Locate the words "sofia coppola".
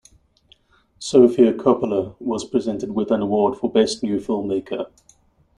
0.97-2.15